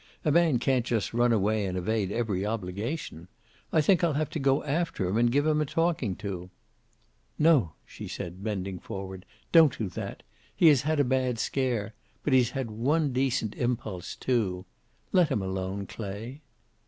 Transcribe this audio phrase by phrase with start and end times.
[0.25, 3.27] A man can't just run away and evade every obligation.
[3.71, 6.49] I think I'll have to go after him and give him a talking to."
[7.37, 9.27] "No!" she said, bending forward.
[9.51, 10.23] "Don't do that.
[10.55, 11.93] He has had a bad scare.
[12.23, 14.65] But he's had one decent impulse, too.
[15.11, 16.41] Let him alone, Clay."